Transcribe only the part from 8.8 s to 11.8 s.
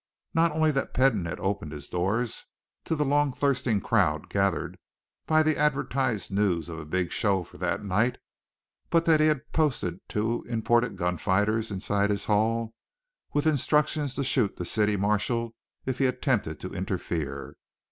but that he had posted two imported gun fighters